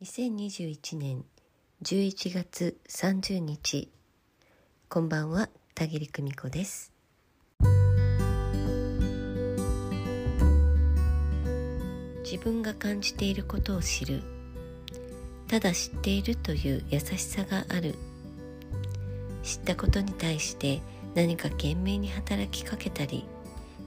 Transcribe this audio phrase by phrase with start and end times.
[0.00, 1.24] 2021年
[1.82, 3.90] 11月30日。
[4.88, 6.92] こんばんは田切久美子です。
[12.22, 14.22] 自分が感じていることを知る。
[15.48, 17.96] ただ知っているという優しさがある。
[19.42, 20.80] 知ったことに対して
[21.16, 23.24] 何か懸命に働きかけたり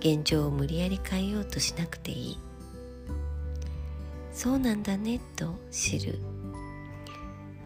[0.00, 2.51] 現状を無理やり変えようとしなくていい。
[4.32, 6.18] そうなんだねと知る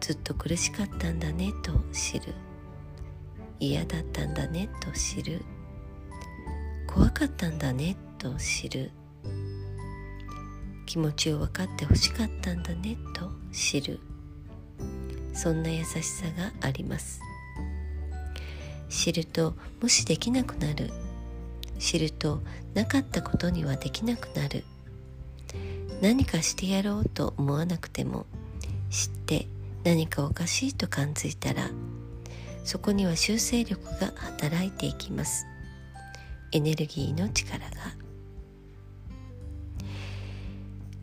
[0.00, 2.34] ずっと苦しかったんだねと知る
[3.58, 5.42] 嫌だったんだねと知る
[6.86, 8.90] 怖かったんだねと知る
[10.86, 13.98] 気持ちを分かってほしかったんだねと知る。
[15.32, 17.22] そんな優しさがあります。
[18.90, 20.90] 知ると無視できなくなる。
[21.78, 22.42] 知ると
[22.74, 24.64] なかったことにはできなくなる。
[26.02, 28.26] 何かしてやろうと思わなくても
[28.90, 29.46] 知って
[29.84, 31.70] 何かおかしいと感づいたら
[32.64, 35.46] そこには修正力が働いていきます。
[36.52, 37.70] エネルギーの力が。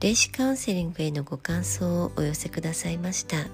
[0.00, 3.46] 霊視カウンセリングへのご感想をお寄せくださいました。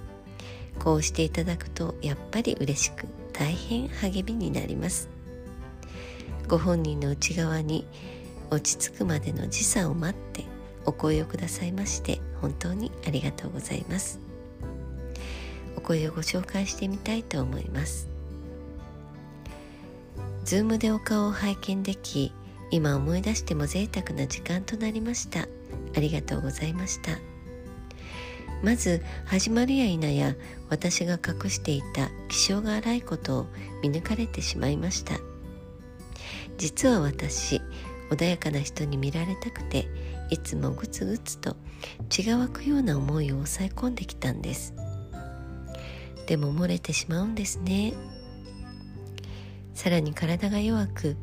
[0.79, 5.09] こうしていただくとやっぱり嬉しく大変励みになります。
[6.47, 7.87] ご本人の内側に
[8.51, 10.54] 落ち着くまでの時差を待って
[10.87, 14.21] お声をくださいまして本当にありがとうございます。
[15.77, 18.09] お声をご紹介してみたいと思います。
[20.45, 22.33] ズームでお顔を拝見でき
[22.71, 25.49] 今思い出しても贅沢な時間となりました。
[25.97, 27.19] ありがとうございました。
[28.63, 30.35] まず始まるや否や
[30.71, 33.47] 私が隠していた気性が荒いことを
[33.83, 35.19] 見抜かれてしまいました。
[36.57, 37.61] 実は私
[38.15, 39.89] 穏やかな人に見られたくて
[40.31, 41.57] いつもグツグツと
[42.09, 44.75] 血が湧くような思いを抑え込んできたんです。
[46.27, 47.93] でも漏れてしまうんですね。
[49.75, 51.17] さらに体が弱く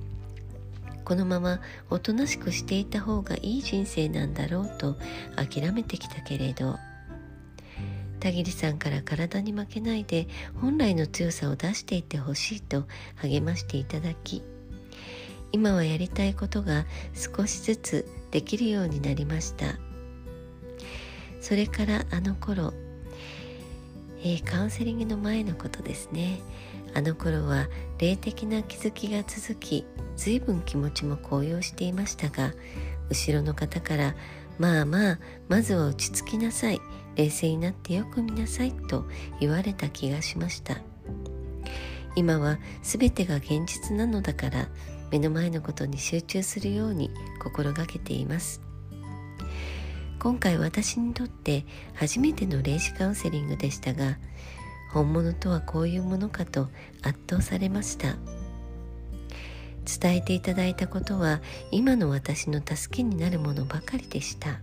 [1.03, 4.97] このままおとなしくしていた方がいい人生なんだろうと
[5.35, 6.77] 諦めてきたけれど
[8.19, 10.27] 田切さんから体に負けないで
[10.59, 12.85] 本来の強さを出していってほしいと
[13.15, 14.43] 励ましていただき
[15.51, 19.77] 今はやりたいことが少しずつできるようになりました。
[21.41, 22.73] それからあの頃、
[24.21, 26.39] えー、カウンセリングの前のことですね。
[26.93, 27.67] あの頃は
[27.99, 29.85] 霊的な気づきが続き
[30.17, 32.53] 随分気持ちも高揚していましたが
[33.09, 34.15] 後ろの方から
[34.59, 36.79] 「まあまあまずは落ち着きなさい。
[37.15, 39.05] 冷静になってよく見なさい」と
[39.39, 40.77] 言われた気がしました。
[42.15, 44.67] 今は全てが現実なのだから
[45.11, 47.11] 目の前のことに集中するように
[47.41, 48.61] 心がけています。
[50.19, 54.19] 今回私にとって初めての霊視カウンセリングでしたが
[54.93, 56.69] 本物とはこういうものかと
[57.01, 58.17] 圧倒されました。
[59.83, 61.41] 伝えていただいたことは
[61.71, 64.61] 今の私の助けになるものばかりでした。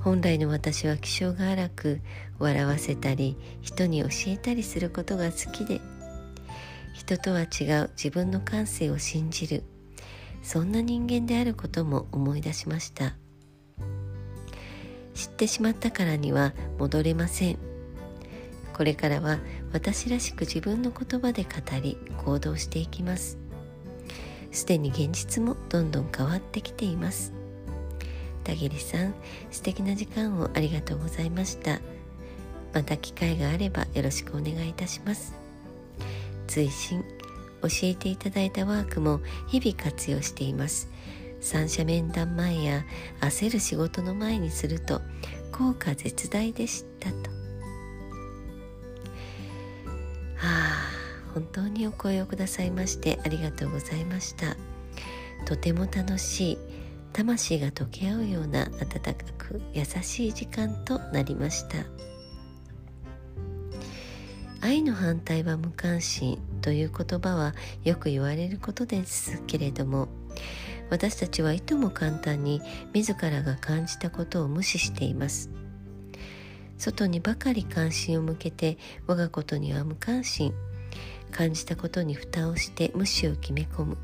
[0.00, 2.00] 本来の私は気性が荒く
[2.38, 5.80] 笑わせたり人に教えたりすることが好きで
[6.98, 9.62] 人とは違う自分の感性を信じる。
[10.42, 13.14] そんな人間であることも思い出しました。
[15.14, 17.58] 知ってしまったからには戻れません。
[18.72, 19.38] これからは
[19.72, 21.50] 私らしく自分の言葉で語
[21.80, 23.38] り行動していきます。
[24.50, 27.32] すでに現実もどんどん変わってきています。
[28.42, 29.14] 田切さん
[29.52, 31.80] 素敵な時間をありがとうございました。
[32.74, 35.37] また機会があればよろしくお願いいたします。
[36.48, 37.04] 追伸
[37.62, 40.88] 教えていただいたワークも日々活用しています。
[41.40, 42.84] 三者面談前や
[43.20, 45.00] 焦る仕事の前にすると
[45.52, 47.30] 効果絶大でしたと。
[50.36, 50.90] はあ
[51.34, 54.56] 本当にお声をくださいましてありがとうございました。
[55.46, 56.58] とても楽しい
[57.12, 61.78] 魂が溶け合うような温かく優しい時間となりました。
[64.68, 67.54] 愛の反対は無関心という言葉は
[67.84, 70.08] よく言われることですけれども
[70.90, 72.60] 私たちはいとも簡単に
[72.92, 75.50] 自らが感じたことを無視しています。
[76.76, 78.76] 外にばかり関心を向けて
[79.06, 80.52] 我がことには無関心。
[81.30, 83.98] 感じたことに蓋をして無視を決め込む。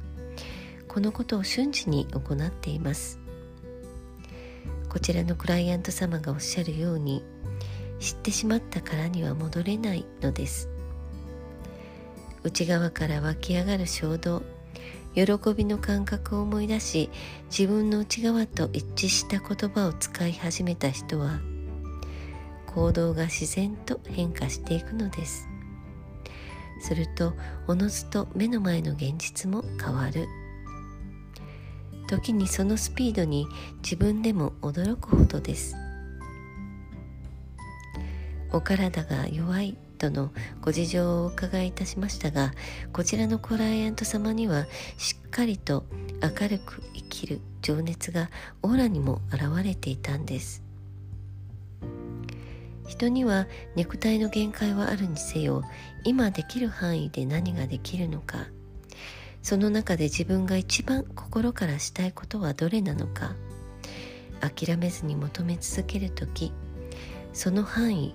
[0.89, 3.19] このことを瞬時に行っています。
[4.89, 7.23] こちらのクライアント様がおっしゃるように
[8.05, 10.69] 知ってしまったからには戻れないのです。
[12.43, 14.43] 内側から湧き上がる衝動
[15.15, 15.23] 喜
[15.57, 17.09] びの感覚を思い出し
[17.47, 21.41] 自分の内側と一致した言葉を使い始めた人は
[22.67, 25.49] 行動が自然と変化していくのです。
[26.83, 27.33] すると
[27.67, 30.27] おのずと目の前の現実も変わる。
[32.07, 33.47] 時にそのスピードに
[33.83, 35.75] 自分でも驚くほどです。
[38.55, 40.31] お体が弱いとの
[40.61, 42.53] ご事情をお伺いいたしましたが
[42.93, 44.67] こちらのクライアント様には
[44.97, 45.85] しっかりと
[46.23, 48.31] 明るく生きる情熱が
[48.63, 50.63] オーラにも現れていたんです。
[52.87, 55.65] 人には肉体の限界はあるにせよ
[56.05, 58.47] 今できる範囲で何ができるのか
[59.43, 63.35] その中で自分が一番心からしたいことはどれなのか
[64.41, 66.53] 諦めずに求め続ける時
[67.33, 68.15] その範囲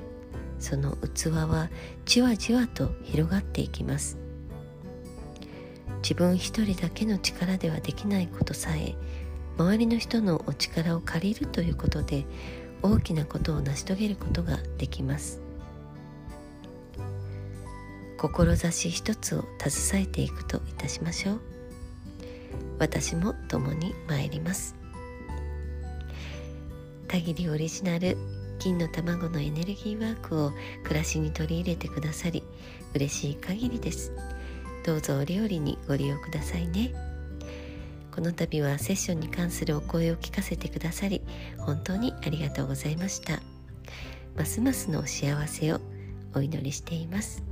[0.59, 1.69] その器は
[2.05, 4.17] じわじわと広がっていきます。
[6.01, 8.95] 自分一人だけの力ではできないことさえ
[9.57, 12.25] 周りの人のお力を借りるということで
[12.81, 15.41] 大きなことを成し遂げることができます。
[18.17, 21.41] 志一つを携えていくといたしましょう。
[22.77, 24.75] 私も共に参ります。
[27.07, 28.17] たぎりオリジナル
[28.59, 30.51] 金の卵のエネルギーワークを
[30.83, 32.43] 暮らしに取り入れてくださり
[32.93, 34.11] 嬉しい限りです。
[34.85, 36.93] どうぞお料理にご利用くださいね。
[38.11, 41.21] この度はセッションに関するお声を聞かせてくださり
[41.57, 43.39] 本当にありがとうございました。
[44.35, 45.79] ますますの幸せを
[46.33, 47.43] お祈りしています。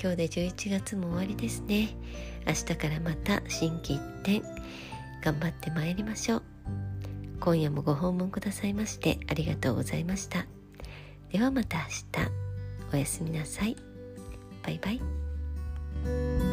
[0.00, 1.88] 今日で11月も終わりですね。
[2.46, 4.42] 明日からまた心機一転
[5.22, 6.53] 頑張ってまいりましょう。
[7.44, 10.46] 今夜もご訪問くださいましてありがとうございました。
[11.30, 11.84] ではまた明
[12.24, 12.94] 日。
[12.94, 13.76] おやすみなさい。
[14.62, 16.43] バイバイ。